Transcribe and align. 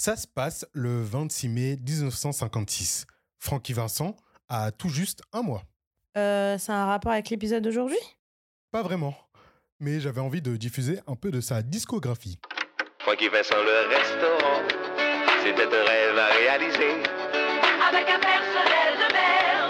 Ça 0.00 0.14
se 0.14 0.28
passe 0.28 0.64
le 0.74 1.02
26 1.02 1.48
mai 1.48 1.76
1956. 1.76 3.04
Francky 3.40 3.72
Vincent 3.72 4.14
a 4.48 4.70
tout 4.70 4.88
juste 4.88 5.22
un 5.32 5.42
mois. 5.42 5.64
Euh, 6.16 6.56
c'est 6.56 6.70
un 6.70 6.86
rapport 6.86 7.10
avec 7.10 7.30
l'épisode 7.30 7.64
d'aujourd'hui? 7.64 7.98
Pas 8.70 8.84
vraiment, 8.84 9.16
mais 9.80 9.98
j'avais 9.98 10.20
envie 10.20 10.40
de 10.40 10.56
diffuser 10.56 11.00
un 11.08 11.16
peu 11.16 11.32
de 11.32 11.40
sa 11.40 11.62
discographie. 11.62 12.38
Francky 13.00 13.28
Vincent, 13.28 13.56
le 13.56 13.88
restaurant, 13.88 14.62
c'était 15.42 15.66
un 15.66 15.84
rêve 15.84 16.16
à 16.16 16.26
réaliser. 16.28 17.02
Avec 17.88 18.08
un 18.08 18.20
personnel 18.20 18.94
de 19.02 19.12
mer, 19.12 19.68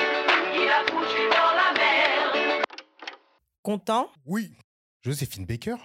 il 0.52 0.68
a 0.68 0.84
foutu 0.90 1.22
dans 1.30 1.54
la 1.56 1.72
mer. 1.72 2.62
Content? 3.62 4.10
Oui, 4.26 4.52
Joséphine 5.00 5.46
Baker 5.46 5.76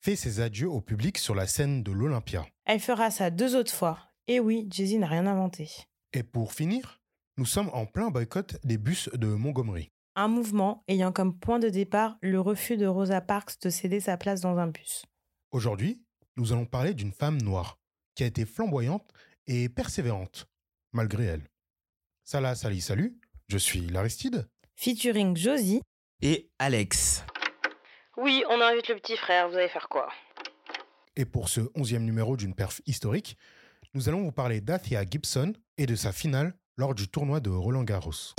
fait 0.00 0.16
ses 0.16 0.40
adieux 0.40 0.68
au 0.68 0.80
public 0.80 1.18
sur 1.18 1.34
la 1.34 1.46
scène 1.46 1.82
de 1.82 1.92
l'Olympia. 1.92 2.46
Elle 2.64 2.80
fera 2.80 3.10
ça 3.10 3.30
deux 3.30 3.56
autres 3.56 3.72
fois. 3.72 3.98
Et 4.26 4.40
oui, 4.40 4.66
Jay-Z 4.70 4.98
n'a 4.98 5.06
rien 5.06 5.26
inventé. 5.26 5.70
Et 6.12 6.22
pour 6.22 6.52
finir, 6.52 7.00
nous 7.36 7.46
sommes 7.46 7.70
en 7.72 7.86
plein 7.86 8.10
boycott 8.10 8.56
des 8.64 8.78
bus 8.78 9.08
de 9.14 9.26
Montgomery. 9.26 9.90
Un 10.16 10.28
mouvement 10.28 10.84
ayant 10.88 11.12
comme 11.12 11.38
point 11.38 11.58
de 11.58 11.68
départ 11.68 12.18
le 12.20 12.40
refus 12.40 12.76
de 12.76 12.86
Rosa 12.86 13.20
Parks 13.20 13.60
de 13.62 13.70
céder 13.70 14.00
sa 14.00 14.16
place 14.16 14.40
dans 14.40 14.58
un 14.58 14.66
bus. 14.66 15.04
Aujourd'hui, 15.50 16.02
nous 16.36 16.52
allons 16.52 16.66
parler 16.66 16.94
d'une 16.94 17.12
femme 17.12 17.40
noire 17.40 17.78
qui 18.14 18.24
a 18.24 18.26
été 18.26 18.44
flamboyante 18.44 19.12
et 19.46 19.68
persévérante, 19.68 20.48
malgré 20.92 21.24
elle. 21.24 21.48
Salah, 22.24 22.54
salut, 22.54 22.80
salut, 22.80 23.20
je 23.46 23.58
suis 23.58 23.86
l'Aristide. 23.86 24.48
Featuring 24.76 25.36
Josie. 25.36 25.80
Et 26.20 26.50
Alex. 26.58 27.24
Oui, 28.20 28.42
on 28.50 28.60
invite 28.60 28.88
le 28.88 28.96
petit 28.96 29.16
frère, 29.16 29.48
vous 29.48 29.54
allez 29.54 29.68
faire 29.68 29.88
quoi? 29.88 30.08
Et 31.14 31.24
pour 31.24 31.48
ce 31.48 31.60
onzième 31.76 32.04
numéro 32.04 32.36
d'une 32.36 32.52
perf 32.52 32.80
historique, 32.84 33.38
nous 33.94 34.08
allons 34.08 34.22
vous 34.22 34.32
parler 34.32 34.60
d'Athia 34.60 35.04
Gibson 35.08 35.52
et 35.76 35.86
de 35.86 35.94
sa 35.94 36.10
finale 36.10 36.52
lors 36.76 36.96
du 36.96 37.06
tournoi 37.06 37.38
de 37.38 37.50
Roland 37.50 37.84
Garros. 37.84 38.34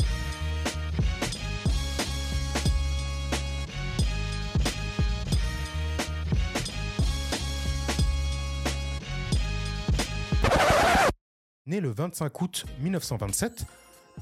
Née 11.67 11.79
le 11.79 11.91
25 11.91 12.41
août 12.41 12.65
1927 12.81 13.63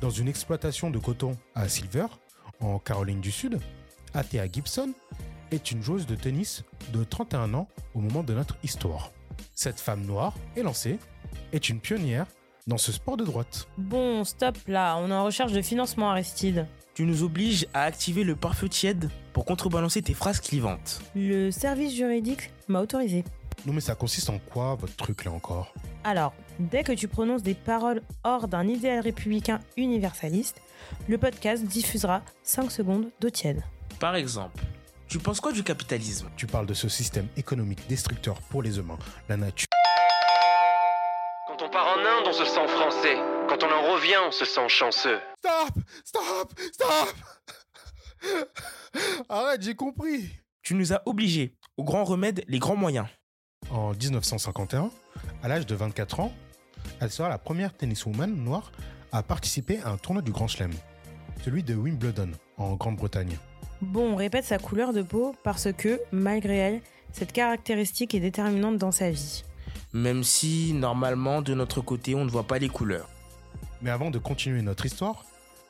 dans 0.02 0.12
une 0.12 0.28
exploitation 0.28 0.92
de 0.92 1.00
coton 1.00 1.36
à 1.56 1.68
Silver, 1.68 2.06
en 2.60 2.78
Caroline 2.78 3.22
du 3.22 3.32
Sud, 3.32 3.60
Athea 4.14 4.48
Gibson 4.52 4.94
est 5.52 5.72
une 5.72 5.82
joueuse 5.82 6.06
de 6.06 6.16
tennis 6.16 6.64
de 6.94 7.04
31 7.04 7.54
ans 7.54 7.68
au 7.94 8.00
moment 8.00 8.24
de 8.24 8.34
notre 8.34 8.58
histoire. 8.64 9.12
Cette 9.54 9.80
femme 9.80 10.06
noire, 10.06 10.34
élancée, 10.56 11.00
est 11.52 11.70
une 11.70 11.80
pionnière 11.80 12.28
dans 12.68 12.78
ce 12.78 12.92
sport 12.92 13.18
de 13.18 13.24
droite. 13.24 13.68
Bon, 13.78 14.24
stop 14.24 14.58
là, 14.68 14.98
on 14.98 15.10
est 15.10 15.14
en 15.14 15.24
recherche 15.24 15.54
de 15.54 15.62
financement 15.62 16.12
Aristide. 16.12 16.68
Tu 16.94 17.04
nous 17.04 17.24
obliges 17.24 17.68
à 17.74 17.84
activer 17.84 18.24
le 18.24 18.36
pare-feu 18.36 18.70
tiède 18.70 19.10
pour 19.32 19.46
contrebalancer 19.46 20.02
tes 20.02 20.14
phrases 20.14 20.40
clivantes. 20.40 21.02
Le 21.16 21.52
service 21.52 21.96
juridique 21.96 22.52
m'a 22.68 22.82
autorisé. 22.82 23.24
Non 23.66 23.74
mais 23.74 23.82
ça 23.82 23.96
consiste 23.96 24.30
en 24.30 24.40
quoi 24.40 24.76
votre 24.76 24.96
truc 24.96 25.26
là 25.26 25.32
encore? 25.32 25.74
Alors, 26.04 26.34
dès 26.60 26.84
que 26.84 26.92
tu 26.92 27.08
prononces 27.08 27.44
des 27.44 27.54
paroles 27.54 28.02
hors 28.24 28.48
d'un 28.48 28.68
idéal 28.68 29.02
républicain 29.02 29.60
universaliste, 29.76 30.62
le 31.08 31.18
podcast 31.18 31.66
diffusera 31.66 32.22
5 32.44 32.72
secondes 32.72 33.10
d'eau 33.20 33.30
tiède. 33.30 33.64
Par 34.00 34.16
exemple, 34.16 34.64
tu 35.08 35.20
penses 35.20 35.40
quoi 35.40 35.52
du 35.52 35.64
capitalisme? 35.64 36.30
Tu 36.36 36.48
parles 36.48 36.66
de 36.66 36.74
ce 36.74 36.90
système 36.90 37.28
économique 37.38 37.88
destructeur 37.88 38.42
pour 38.50 38.62
les 38.62 38.78
humains, 38.78 38.98
la 39.30 39.38
nature. 39.38 39.68
Quand 41.48 41.62
on 41.62 41.70
part 41.70 41.88
en 41.88 42.00
Inde, 42.00 42.26
on 42.28 42.34
se 42.34 42.46
sent 42.46 42.68
français. 42.68 43.16
Quand 43.48 43.64
on 43.64 43.72
en 43.72 43.94
revient, 43.94 44.18
on 44.28 44.32
se 44.32 44.46
sent 44.46 44.68
chanceux. 44.68 45.20
Stop 45.40 45.84
Stop 46.04 46.60
Stop 46.74 47.16
Arrête, 49.30 49.62
j'ai 49.62 49.76
compris 49.76 50.30
Tu 50.62 50.74
nous 50.76 50.92
as 50.92 51.02
obligés, 51.06 51.56
au 51.78 51.84
grand 51.84 52.04
remède, 52.04 52.44
les 52.48 52.60
grands 52.60 52.76
moyens. 52.76 53.08
En 53.70 53.94
1951, 53.94 54.92
à 55.44 55.48
l'âge 55.48 55.66
de 55.66 55.76
24 55.76 56.20
ans, 56.20 56.34
elle 57.00 57.12
sera 57.12 57.30
la 57.30 57.38
première 57.38 57.76
tenniswoman 57.76 58.34
noire 58.36 58.72
à 59.12 59.24
participer 59.24 59.80
à 59.84 59.90
un 59.90 59.98
tournoi 59.98 60.22
du 60.22 60.32
Grand 60.32 60.48
Chelem, 60.48 60.74
celui 61.44 61.64
de 61.64 61.76
Wimbledon, 61.76 62.32
en 62.58 62.76
Grande-Bretagne. 62.76 63.38
Bon, 63.82 64.14
on 64.14 64.16
répète 64.16 64.46
sa 64.46 64.58
couleur 64.58 64.92
de 64.92 65.04
peau 65.04 65.36
parce 65.44 65.72
que, 65.72 66.02
malgré 66.12 66.56
elle, 66.56 66.82
cette 67.12 67.32
caractéristique 67.32 68.16
est 68.16 68.20
déterminante 68.20 68.78
dans 68.78 68.92
sa 68.92 69.12
vie. 69.12 69.44
Même 69.94 70.24
si, 70.24 70.74
normalement, 70.74 71.42
de 71.42 71.54
notre 71.54 71.82
côté, 71.82 72.16
on 72.16 72.26
ne 72.26 72.30
voit 72.30 72.48
pas 72.48 72.58
les 72.58 72.70
couleurs. 72.70 73.10
Mais 73.82 73.92
avant 73.92 74.10
de 74.10 74.18
continuer 74.18 74.62
notre 74.62 74.86
histoire, 74.86 75.26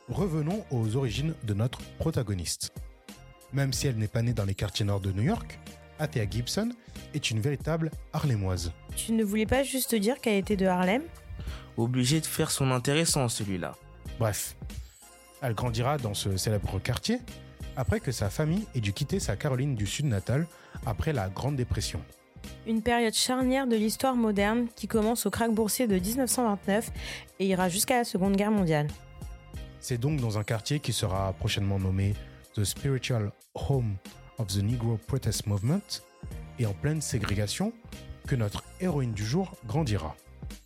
revenons 0.09 0.63
aux 0.71 0.95
origines 0.95 1.33
de 1.43 1.53
notre 1.53 1.79
protagoniste. 1.99 2.73
Même 3.51 3.73
si 3.73 3.87
elle 3.87 3.97
n'est 3.97 4.07
pas 4.07 4.21
née 4.21 4.33
dans 4.33 4.45
les 4.45 4.55
quartiers 4.55 4.85
nord 4.85 5.01
de 5.01 5.11
New 5.11 5.23
York, 5.23 5.59
Athea 5.99 6.29
Gibson 6.29 6.69
est 7.13 7.31
une 7.31 7.41
véritable 7.41 7.91
Harlemoise. 8.13 8.71
Tu 8.95 9.11
ne 9.11 9.23
voulais 9.23 9.45
pas 9.45 9.63
juste 9.63 9.95
dire 9.95 10.19
qu'elle 10.21 10.37
était 10.37 10.55
de 10.55 10.65
Harlem? 10.65 11.03
Obligé 11.75 12.21
de 12.21 12.25
faire 12.25 12.51
son 12.51 12.71
intéressant, 12.71 13.27
celui-là. 13.27 13.75
Bref, 14.19 14.55
elle 15.41 15.53
grandira 15.53 15.97
dans 15.97 16.13
ce 16.13 16.37
célèbre 16.37 16.79
quartier 16.79 17.19
après 17.77 17.99
que 17.99 18.11
sa 18.11 18.29
famille 18.29 18.67
ait 18.75 18.81
dû 18.81 18.91
quitter 18.91 19.19
sa 19.19 19.37
Caroline 19.37 19.75
du 19.75 19.85
Sud 19.85 20.07
natale 20.07 20.47
après 20.85 21.13
la 21.13 21.29
Grande 21.29 21.55
Dépression. 21.55 22.01
Une 22.65 22.81
période 22.81 23.13
charnière 23.13 23.67
de 23.67 23.75
l'histoire 23.75 24.15
moderne 24.15 24.67
qui 24.75 24.87
commence 24.87 25.25
au 25.25 25.29
krach 25.29 25.51
boursier 25.51 25.87
de 25.87 25.95
1929 25.95 26.91
et 27.39 27.47
ira 27.47 27.69
jusqu'à 27.69 27.97
la 27.99 28.03
Seconde 28.03 28.35
Guerre 28.35 28.51
mondiale. 28.51 28.87
C'est 29.79 29.97
donc 29.97 30.19
dans 30.19 30.37
un 30.37 30.43
quartier 30.43 30.79
qui 30.79 30.91
sera 30.91 31.31
prochainement 31.33 31.79
nommé 31.79 32.13
The 32.55 32.63
Spiritual 32.63 33.31
Home 33.69 33.95
of 34.37 34.47
the 34.47 34.63
Negro 34.63 34.97
Protest 35.07 35.45
Movement 35.45 36.01
et 36.59 36.65
en 36.65 36.73
pleine 36.73 37.01
ségrégation 37.01 37.73
que 38.27 38.35
notre 38.35 38.63
héroïne 38.81 39.13
du 39.13 39.23
jour 39.23 39.53
grandira. 39.65 40.15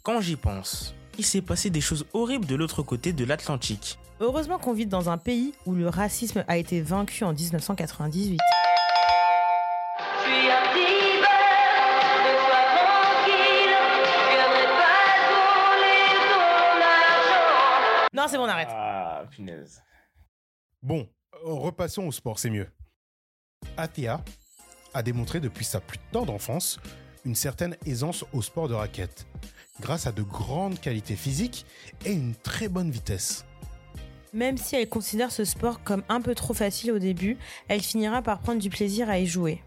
Quand 0.03 0.21
j'y 0.21 0.35
pense, 0.35 0.95
il 1.17 1.25
s'est 1.25 1.41
passé 1.41 1.69
des 1.69 1.81
choses 1.81 2.05
horribles 2.13 2.45
de 2.45 2.55
l'autre 2.55 2.83
côté 2.83 3.13
de 3.13 3.25
l'Atlantique. 3.25 3.97
Heureusement 4.19 4.59
qu'on 4.59 4.73
vit 4.73 4.85
dans 4.85 5.09
un 5.09 5.17
pays 5.17 5.53
où 5.65 5.73
le 5.73 5.89
racisme 5.89 6.43
a 6.47 6.57
été 6.57 6.81
vaincu 6.81 7.23
en 7.23 7.33
1998. 7.33 8.39
Je 8.39 10.21
suis 10.21 10.49
un 10.51 10.61
petit 10.61 11.19
bird, 11.19 12.23
mais 12.23 12.37
sois 12.47 12.65
tranquille. 12.77 13.75
Je 13.95 14.29
viendrai 14.29 14.65
pas 14.77 14.99
voler 15.29 16.07
ton 16.29 16.81
argent. 16.81 18.07
Non, 18.13 18.25
c'est 18.27 18.37
bon, 18.37 18.43
on 18.43 18.47
arrête. 18.47 18.69
Ah, 18.71 19.23
punaise. 19.31 19.81
Bon, 20.83 21.07
euh, 21.45 21.53
repassons 21.53 22.03
au 22.07 22.11
sport, 22.11 22.39
c'est 22.39 22.49
mieux. 22.49 22.67
Athea 23.77 24.23
a 24.93 25.03
démontré 25.03 25.39
depuis 25.39 25.65
sa 25.65 25.79
plus 25.79 25.99
tendre 26.11 26.33
enfance 26.33 26.79
une 27.25 27.35
certaine 27.35 27.75
aisance 27.85 28.25
au 28.33 28.41
sport 28.41 28.67
de 28.67 28.73
raquette, 28.73 29.25
grâce 29.81 30.07
à 30.07 30.13
de 30.13 30.21
grandes 30.21 30.79
qualités 30.79 31.17
physiques 31.17 31.65
et 32.05 32.13
une 32.13 32.35
très 32.35 32.69
bonne 32.69 32.91
vitesse. 32.91 33.45
Même 34.33 34.57
si 34.57 34.77
elle 34.77 34.87
considère 34.87 35.31
ce 35.31 35.43
sport 35.43 35.83
comme 35.83 36.03
un 36.07 36.21
peu 36.21 36.35
trop 36.35 36.53
facile 36.53 36.93
au 36.93 36.99
début, 36.99 37.37
elle 37.67 37.81
finira 37.81 38.21
par 38.21 38.39
prendre 38.39 38.61
du 38.61 38.69
plaisir 38.69 39.09
à 39.09 39.19
y 39.19 39.27
jouer. 39.27 39.61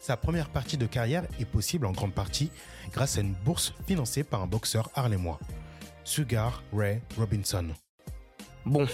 Sa 0.00 0.16
première 0.16 0.48
partie 0.48 0.78
de 0.78 0.86
carrière 0.86 1.26
est 1.38 1.44
possible 1.44 1.84
en 1.84 1.92
grande 1.92 2.14
partie 2.14 2.50
grâce 2.92 3.18
à 3.18 3.20
une 3.20 3.34
bourse 3.44 3.74
financée 3.86 4.24
par 4.24 4.42
un 4.42 4.46
boxeur 4.46 4.90
harlemois, 4.94 5.38
Sugar 6.04 6.62
Ray 6.72 7.02
Robinson. 7.18 7.68
Bon, 8.64 8.86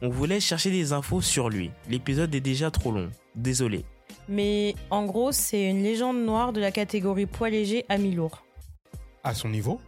on 0.00 0.08
voulait 0.08 0.40
chercher 0.40 0.70
des 0.70 0.92
infos 0.92 1.20
sur 1.20 1.48
lui. 1.48 1.72
L'épisode 1.88 2.34
est 2.34 2.40
déjà 2.40 2.70
trop 2.70 2.92
long. 2.92 3.10
Désolé. 3.34 3.84
Mais 4.28 4.74
en 4.90 5.04
gros, 5.04 5.32
c'est 5.32 5.68
une 5.68 5.82
légende 5.82 6.24
noire 6.24 6.52
de 6.52 6.60
la 6.60 6.70
catégorie 6.70 7.26
poids 7.26 7.50
léger 7.50 7.84
à 7.88 7.98
mi-lourd. 7.98 8.45
À 9.26 9.34
son 9.34 9.48
niveau, 9.48 9.80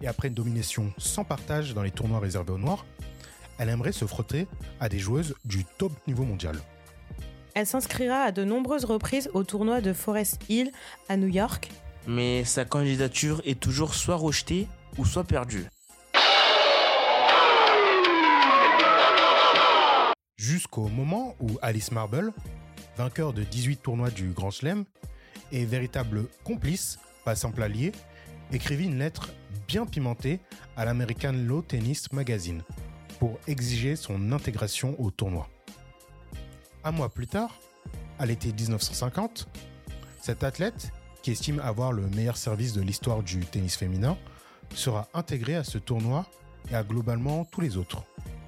et 0.00 0.06
après 0.06 0.28
une 0.28 0.34
domination 0.34 0.90
sans 0.96 1.22
partage 1.22 1.74
dans 1.74 1.82
les 1.82 1.90
tournois 1.90 2.18
réservés 2.18 2.52
aux 2.52 2.58
Noirs, 2.58 2.86
elle 3.58 3.68
aimerait 3.68 3.92
se 3.92 4.06
frotter 4.06 4.46
à 4.80 4.88
des 4.88 4.98
joueuses 4.98 5.34
du 5.44 5.66
top 5.66 5.92
niveau 6.06 6.24
mondial. 6.24 6.56
Elle 7.52 7.66
s'inscrira 7.66 8.22
à 8.22 8.32
de 8.32 8.42
nombreuses 8.42 8.86
reprises 8.86 9.28
au 9.34 9.44
tournoi 9.44 9.82
de 9.82 9.92
Forest 9.92 10.48
Hill 10.48 10.72
à 11.10 11.18
New 11.18 11.26
York. 11.26 11.70
Mais 12.06 12.42
sa 12.44 12.64
candidature 12.64 13.42
est 13.44 13.60
toujours 13.60 13.92
soit 13.92 14.16
rejetée 14.16 14.66
ou 14.96 15.04
soit 15.04 15.24
perdue. 15.24 15.66
Jusqu'au 20.38 20.88
moment 20.88 21.36
où 21.38 21.58
Alice 21.60 21.92
Marble, 21.92 22.32
vainqueur 22.96 23.34
de 23.34 23.42
18 23.42 23.82
tournois 23.82 24.08
du 24.08 24.30
Grand 24.30 24.50
Chelem 24.50 24.86
et 25.52 25.66
véritable 25.66 26.28
complice, 26.44 26.98
pas 27.26 27.34
simple 27.34 27.62
allié, 27.62 27.92
écrivit 28.52 28.86
une 28.86 28.98
lettre 28.98 29.30
bien 29.68 29.86
pimentée 29.86 30.40
à 30.76 30.84
l'American 30.84 31.32
Law 31.32 31.62
Tennis 31.62 32.12
Magazine 32.12 32.62
pour 33.18 33.38
exiger 33.46 33.96
son 33.96 34.32
intégration 34.32 35.00
au 35.00 35.10
tournoi. 35.10 35.48
Un 36.84 36.92
mois 36.92 37.10
plus 37.10 37.26
tard, 37.26 37.60
à 38.18 38.26
l'été 38.26 38.52
1950, 38.52 39.48
cette 40.20 40.44
athlète, 40.44 40.92
qui 41.22 41.32
estime 41.32 41.60
avoir 41.60 41.92
le 41.92 42.08
meilleur 42.08 42.36
service 42.36 42.72
de 42.72 42.80
l'histoire 42.80 43.22
du 43.22 43.40
tennis 43.40 43.76
féminin, 43.76 44.16
sera 44.74 45.08
intégré 45.14 45.54
à 45.56 45.64
ce 45.64 45.78
tournoi 45.78 46.26
et 46.70 46.74
à 46.74 46.82
globalement 46.82 47.44
tous 47.44 47.60
les 47.60 47.76
autres. 47.76 48.04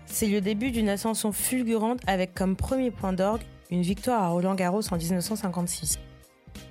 C'est 0.06 0.28
le 0.28 0.40
début 0.40 0.70
d'une 0.70 0.88
ascension 0.88 1.32
fulgurante 1.32 2.00
avec 2.06 2.34
comme 2.34 2.56
premier 2.56 2.90
point 2.90 3.12
d'orgue 3.12 3.42
une 3.70 3.82
victoire 3.82 4.22
à 4.22 4.28
Roland 4.28 4.54
Garros 4.54 4.82
en 4.90 4.96
1956. 4.96 5.98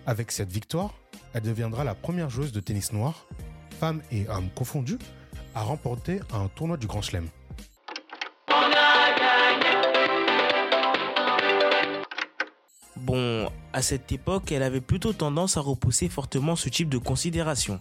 Avec 0.05 0.31
cette 0.31 0.51
victoire, 0.51 0.93
elle 1.33 1.43
deviendra 1.43 1.83
la 1.83 1.95
première 1.95 2.29
joueuse 2.29 2.51
de 2.51 2.59
tennis 2.59 2.91
noir, 2.93 3.27
femmes 3.79 4.01
et 4.11 4.27
hommes 4.29 4.49
confondus, 4.55 4.99
à 5.55 5.63
remporter 5.63 6.19
un 6.33 6.47
tournoi 6.47 6.77
du 6.77 6.87
Grand 6.87 7.01
Chelem. 7.01 7.27
Bon, 12.97 13.49
à 13.73 13.81
cette 13.81 14.11
époque, 14.11 14.51
elle 14.51 14.63
avait 14.63 14.81
plutôt 14.81 15.11
tendance 15.11 15.57
à 15.57 15.61
repousser 15.61 16.07
fortement 16.07 16.55
ce 16.55 16.69
type 16.69 16.89
de 16.89 16.97
considération. 16.97 17.79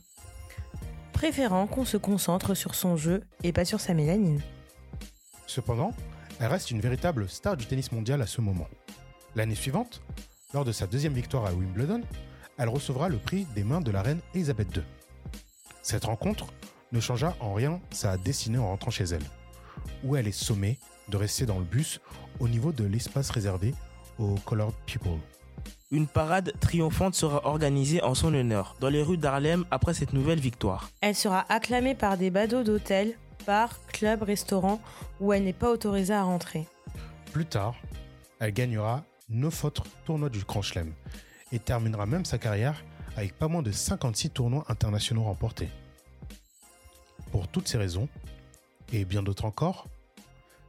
Préférant 1.12 1.66
qu'on 1.66 1.84
se 1.84 1.96
concentre 1.96 2.54
sur 2.54 2.74
son 2.74 2.96
jeu 2.96 3.22
et 3.42 3.52
pas 3.52 3.64
sur 3.64 3.80
sa 3.80 3.92
mélanine. 3.92 4.40
Cependant, 5.46 5.92
elle 6.40 6.46
reste 6.46 6.70
une 6.70 6.80
véritable 6.80 7.28
star 7.28 7.56
du 7.56 7.66
tennis 7.66 7.92
mondial 7.92 8.22
à 8.22 8.26
ce 8.26 8.40
moment. 8.40 8.66
L'année 9.36 9.54
suivante, 9.54 10.02
lors 10.52 10.64
de 10.64 10.72
sa 10.72 10.86
deuxième 10.86 11.12
victoire 11.12 11.46
à 11.46 11.52
Wimbledon, 11.52 12.02
elle 12.58 12.68
recevra 12.68 13.08
le 13.08 13.18
prix 13.18 13.46
des 13.54 13.64
mains 13.64 13.80
de 13.80 13.90
la 13.90 14.02
reine 14.02 14.20
Elisabeth 14.34 14.76
II. 14.76 14.82
Cette 15.82 16.04
rencontre 16.04 16.46
ne 16.92 17.00
changea 17.00 17.36
en 17.40 17.54
rien 17.54 17.80
sa 17.90 18.16
destinée 18.16 18.58
en 18.58 18.68
rentrant 18.68 18.90
chez 18.90 19.04
elle, 19.04 19.24
où 20.04 20.16
elle 20.16 20.26
est 20.26 20.32
sommée 20.32 20.78
de 21.08 21.16
rester 21.16 21.46
dans 21.46 21.58
le 21.58 21.64
bus 21.64 22.00
au 22.38 22.48
niveau 22.48 22.72
de 22.72 22.84
l'espace 22.84 23.30
réservé 23.30 23.74
aux 24.18 24.34
Colored 24.44 24.74
People. 24.86 25.18
Une 25.90 26.06
parade 26.06 26.52
triomphante 26.60 27.14
sera 27.14 27.46
organisée 27.46 28.02
en 28.02 28.14
son 28.14 28.32
honneur 28.34 28.76
dans 28.80 28.88
les 28.88 29.02
rues 29.02 29.16
d'Harlem 29.16 29.64
après 29.70 29.94
cette 29.94 30.12
nouvelle 30.12 30.38
victoire. 30.38 30.90
Elle 31.00 31.16
sera 31.16 31.44
acclamée 31.48 31.94
par 31.94 32.16
des 32.16 32.30
badauds 32.30 32.62
d'hôtels, 32.62 33.14
bars, 33.46 33.80
clubs, 33.88 34.22
restaurants 34.22 34.80
où 35.20 35.32
elle 35.32 35.44
n'est 35.44 35.52
pas 35.52 35.70
autorisée 35.70 36.14
à 36.14 36.22
rentrer. 36.22 36.66
Plus 37.32 37.46
tard, 37.46 37.74
elle 38.38 38.52
gagnera 38.52 39.02
9 39.30 39.64
autres 39.64 39.84
tournois 40.04 40.28
du 40.28 40.40
Grand 40.40 40.62
Chelem 40.62 40.92
et 41.52 41.58
terminera 41.58 42.06
même 42.06 42.24
sa 42.24 42.38
carrière 42.38 42.84
avec 43.16 43.36
pas 43.36 43.48
moins 43.48 43.62
de 43.62 43.72
56 43.72 44.30
tournois 44.30 44.64
internationaux 44.68 45.24
remportés. 45.24 45.68
Pour 47.30 47.48
toutes 47.48 47.68
ces 47.68 47.78
raisons, 47.78 48.08
et 48.92 49.04
bien 49.04 49.22
d'autres 49.22 49.44
encore, 49.44 49.86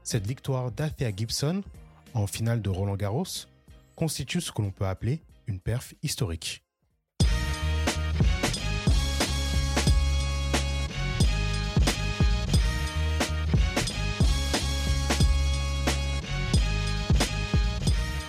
cette 0.04 0.28
victoire 0.28 0.72
d'Athea 0.72 1.12
Gibson 1.16 1.64
en 2.14 2.28
finale 2.28 2.62
de 2.62 2.70
Roland 2.70 2.96
Garros 2.96 3.26
constitue 3.96 4.42
ce 4.42 4.52
que 4.52 4.62
l'on 4.62 4.72
peut 4.72 4.88
appeler 4.88 5.22
une 5.48 5.60
perf 5.60 5.94
historique. 6.04 6.64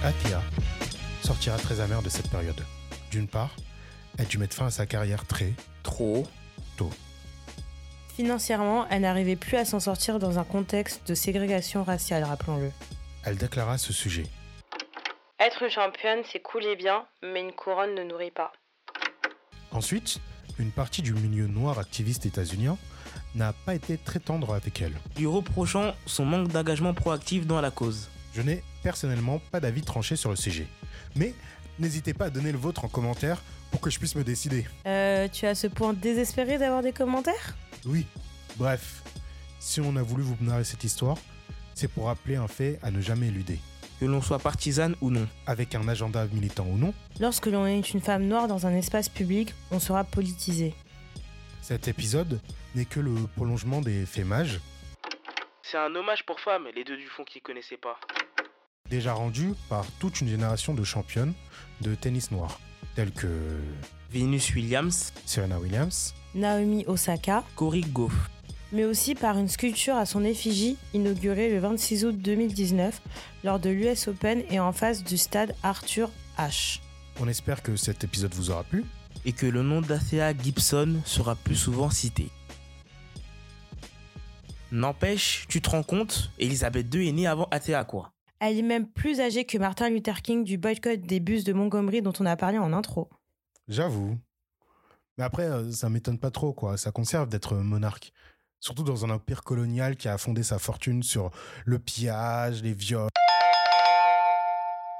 Athea 0.04 0.42
sortira 1.22 1.56
très 1.58 1.80
amère 1.80 2.02
de 2.02 2.08
cette 2.08 2.28
période. 2.28 2.60
D'une 3.12 3.28
part, 3.28 3.54
elle 4.18 4.26
dut 4.26 4.38
mettre 4.38 4.56
fin 4.56 4.66
à 4.66 4.70
sa 4.70 4.84
carrière 4.84 5.24
très 5.26 5.52
Trop. 5.84 6.26
tôt. 6.76 6.90
Financièrement, 8.16 8.86
elle 8.90 9.02
n'arrivait 9.02 9.36
plus 9.36 9.56
à 9.56 9.64
s'en 9.64 9.78
sortir 9.78 10.18
dans 10.18 10.40
un 10.40 10.44
contexte 10.44 11.06
de 11.08 11.14
ségrégation 11.14 11.84
raciale, 11.84 12.24
rappelons-le. 12.24 12.70
Elle 13.24 13.36
déclara 13.36 13.74
à 13.74 13.78
ce 13.78 13.92
sujet. 13.92 14.24
Être 15.38 15.70
championne, 15.70 16.22
c'est 16.30 16.42
cool 16.42 16.64
et 16.64 16.76
bien, 16.76 17.04
mais 17.22 17.40
une 17.40 17.52
couronne 17.52 17.94
ne 17.94 18.02
nourrit 18.02 18.32
pas. 18.32 18.52
Ensuite, 19.70 20.18
une 20.58 20.72
partie 20.72 21.02
du 21.02 21.14
milieu 21.14 21.46
noir 21.46 21.78
activiste 21.78 22.26
états-unien 22.26 22.76
n'a 23.36 23.52
pas 23.52 23.74
été 23.74 23.96
très 23.98 24.18
tendre 24.18 24.52
avec 24.54 24.82
elle. 24.82 24.94
Lui 25.16 25.26
reprochant 25.26 25.94
son 26.06 26.24
manque 26.24 26.48
d'engagement 26.48 26.92
proactif 26.92 27.46
dans 27.46 27.60
la 27.60 27.70
cause. 27.70 28.08
Je 28.34 28.42
n'ai 28.42 28.62
personnellement 28.82 29.40
pas 29.50 29.60
d'avis 29.60 29.82
tranché 29.82 30.16
sur 30.16 30.30
le 30.30 30.36
sujet. 30.36 30.66
Mais 31.16 31.34
n'hésitez 31.78 32.14
pas 32.14 32.26
à 32.26 32.30
donner 32.30 32.52
le 32.52 32.58
vôtre 32.58 32.84
en 32.84 32.88
commentaire 32.88 33.42
pour 33.70 33.80
que 33.80 33.90
je 33.90 33.98
puisse 33.98 34.14
me 34.16 34.24
décider. 34.24 34.66
Euh, 34.86 35.28
tu 35.28 35.46
as 35.46 35.54
ce 35.54 35.66
point 35.66 35.92
désespéré 35.92 36.58
d'avoir 36.58 36.82
des 36.82 36.92
commentaires? 36.92 37.56
Oui, 37.86 38.06
bref, 38.56 39.02
si 39.58 39.80
on 39.80 39.96
a 39.96 40.02
voulu 40.02 40.22
vous 40.22 40.36
narrer 40.40 40.64
cette 40.64 40.84
histoire, 40.84 41.16
c'est 41.74 41.88
pour 41.88 42.06
rappeler 42.06 42.36
un 42.36 42.48
fait 42.48 42.78
à 42.82 42.90
ne 42.90 43.00
jamais 43.00 43.28
éluder. 43.28 43.58
Que 44.00 44.06
l'on 44.06 44.20
soit 44.20 44.38
partisane 44.40 44.96
ou 45.00 45.10
non. 45.10 45.28
Avec 45.46 45.74
un 45.74 45.86
agenda 45.88 46.26
militant 46.32 46.66
ou 46.66 46.76
non, 46.76 46.92
Lorsque 47.20 47.46
l'on 47.46 47.66
est 47.66 47.92
une 47.94 48.00
femme 48.00 48.24
noire 48.26 48.48
dans 48.48 48.66
un 48.66 48.74
espace 48.74 49.08
public, 49.08 49.54
on 49.70 49.78
sera 49.78 50.02
politisé. 50.04 50.74
cet 51.60 51.86
épisode 51.88 52.40
n'est 52.74 52.84
que 52.86 52.98
le 53.00 53.14
prolongement 53.36 53.80
des 53.80 54.04
faits 54.06 54.26
mages 54.26 54.60
C'est 55.62 55.78
un 55.78 55.94
hommage 55.94 56.24
pour 56.26 56.40
femmes, 56.40 56.66
les 56.74 56.82
deux 56.84 56.96
du 56.96 57.06
fond 57.06 57.22
qui 57.24 57.40
connaissaient 57.40 57.76
pas. 57.76 57.98
Déjà 58.92 59.14
rendus 59.14 59.54
par 59.70 59.86
toute 60.00 60.20
une 60.20 60.28
génération 60.28 60.74
de 60.74 60.84
championnes 60.84 61.32
de 61.80 61.94
tennis 61.94 62.30
noir, 62.30 62.60
telles 62.94 63.10
que 63.10 63.26
Venus 64.10 64.54
Williams, 64.54 65.14
Serena 65.24 65.58
Williams, 65.58 66.14
Naomi 66.34 66.84
Osaka, 66.86 67.42
Cory 67.56 67.80
Goff. 67.80 68.12
mais 68.70 68.84
aussi 68.84 69.14
par 69.14 69.38
une 69.38 69.48
sculpture 69.48 69.96
à 69.96 70.04
son 70.04 70.24
effigie 70.24 70.76
inaugurée 70.92 71.48
le 71.48 71.58
26 71.58 72.04
août 72.04 72.18
2019 72.18 73.00
lors 73.44 73.58
de 73.58 73.70
l'US 73.70 74.08
Open 74.08 74.42
et 74.50 74.60
en 74.60 74.72
face 74.72 75.02
du 75.02 75.16
stade 75.16 75.54
Arthur 75.62 76.10
H. 76.38 76.80
On 77.18 77.28
espère 77.28 77.62
que 77.62 77.76
cet 77.76 78.04
épisode 78.04 78.34
vous 78.34 78.50
aura 78.50 78.64
plu. 78.64 78.84
Et 79.24 79.32
que 79.32 79.46
le 79.46 79.62
nom 79.62 79.80
d'Athea 79.80 80.36
Gibson 80.36 81.00
sera 81.04 81.36
plus 81.36 81.54
souvent 81.54 81.90
cité. 81.90 82.28
N'empêche, 84.72 85.44
tu 85.48 85.60
te 85.60 85.70
rends 85.70 85.84
compte, 85.84 86.30
Elisabeth 86.40 86.92
II 86.92 87.08
est 87.08 87.12
née 87.12 87.26
avant 87.28 87.46
Athea 87.52 87.84
quoi. 87.84 88.12
Elle 88.44 88.58
est 88.58 88.62
même 88.62 88.88
plus 88.88 89.20
âgée 89.20 89.44
que 89.44 89.56
Martin 89.56 89.88
Luther 89.88 90.20
King 90.20 90.42
du 90.42 90.58
boycott 90.58 91.00
des 91.00 91.20
bus 91.20 91.44
de 91.44 91.52
Montgomery 91.52 92.02
dont 92.02 92.12
on 92.18 92.26
a 92.26 92.34
parlé 92.34 92.58
en 92.58 92.72
intro. 92.72 93.08
J'avoue. 93.68 94.18
Mais 95.16 95.22
après, 95.22 95.44
euh, 95.44 95.70
ça 95.70 95.88
m'étonne 95.88 96.18
pas 96.18 96.32
trop, 96.32 96.52
quoi. 96.52 96.76
Ça 96.76 96.90
conserve 96.90 97.28
d'être 97.28 97.54
monarque. 97.54 98.12
Surtout 98.58 98.82
dans 98.82 99.04
un 99.04 99.10
empire 99.10 99.44
colonial 99.44 99.94
qui 99.94 100.08
a 100.08 100.18
fondé 100.18 100.42
sa 100.42 100.58
fortune 100.58 101.04
sur 101.04 101.30
le 101.64 101.78
pillage, 101.78 102.64
les 102.64 102.72
viols. 102.72 103.10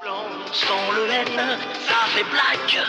Blanc 0.01 0.23
sans 0.53 0.93
le 0.93 1.03
N, 1.09 1.59
ça 1.85 2.05
fait 2.15 2.23
blague. 2.23 2.85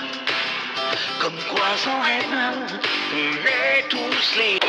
Comme 1.21 1.35
quoi 1.51 1.77
sans 1.79 2.01
haine, 2.05 2.79
on 3.13 3.33
est 3.45 3.89
tous 3.89 4.39
les. 4.39 4.61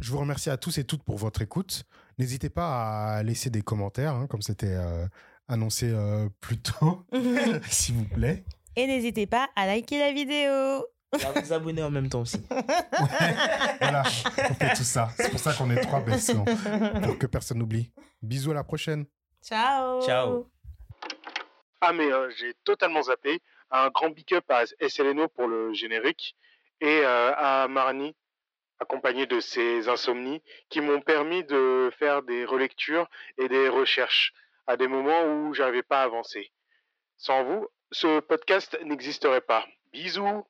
Je 0.00 0.10
vous 0.12 0.18
remercie 0.18 0.50
à 0.50 0.56
tous 0.56 0.78
et 0.78 0.84
toutes 0.84 1.02
pour 1.02 1.16
votre 1.16 1.42
écoute. 1.42 1.84
N'hésitez 2.18 2.50
pas 2.50 3.16
à 3.16 3.22
laisser 3.22 3.50
des 3.50 3.62
commentaires, 3.62 4.14
hein, 4.14 4.26
comme 4.26 4.42
c'était 4.42 4.74
euh, 4.74 5.06
annoncé 5.48 5.90
euh, 5.90 6.28
plus 6.40 6.58
tôt, 6.58 7.04
s'il 7.68 7.94
vous 7.96 8.04
plaît. 8.04 8.44
Et 8.76 8.86
n'hésitez 8.86 9.26
pas 9.26 9.48
à 9.56 9.66
liker 9.66 9.98
la 9.98 10.12
vidéo. 10.12 10.86
À 11.12 11.40
vous 11.40 11.52
abonner 11.52 11.82
en 11.82 11.90
même 11.90 12.08
temps 12.08 12.20
aussi. 12.20 12.42
Voilà, 13.80 14.02
on 14.02 14.54
fait 14.54 14.74
tout 14.74 14.82
ça. 14.82 15.08
C'est 15.16 15.30
pour 15.30 15.38
ça 15.38 15.52
qu'on 15.54 15.70
est 15.70 15.80
trois 15.80 16.00
bêtes, 16.00 16.32
pour 17.04 17.18
que 17.18 17.26
personne 17.26 17.58
n'oublie. 17.58 17.90
Bisous 18.22 18.50
à 18.50 18.54
la 18.54 18.64
prochaine. 18.64 19.06
Ciao. 19.42 20.02
Ciao. 20.02 20.50
Ah 21.80 21.92
mais 21.92 22.10
euh, 22.10 22.30
j'ai 22.36 22.54
totalement 22.64 23.02
zappé. 23.02 23.40
Un 23.70 23.90
grand 23.90 24.10
big 24.10 24.32
up 24.34 24.44
à 24.50 24.64
SLNO 24.88 25.28
pour 25.28 25.46
le 25.46 25.72
générique 25.72 26.36
et 26.80 27.00
euh, 27.04 27.32
à 27.36 27.68
Marnie 27.68 28.14
accompagné 28.80 29.26
de 29.26 29.40
ses 29.40 29.88
insomnies 29.88 30.42
qui 30.68 30.80
m'ont 30.80 31.00
permis 31.00 31.44
de 31.44 31.90
faire 31.98 32.22
des 32.22 32.44
relectures 32.44 33.08
et 33.38 33.48
des 33.48 33.68
recherches 33.68 34.32
à 34.66 34.76
des 34.76 34.88
moments 34.88 35.24
où 35.24 35.54
j'arrivais 35.54 35.82
pas 35.82 36.00
à 36.00 36.04
avancer. 36.04 36.52
Sans 37.16 37.44
vous, 37.44 37.68
ce 37.92 38.20
podcast 38.20 38.78
n'existerait 38.84 39.40
pas. 39.40 39.64
Bisous 39.92 40.44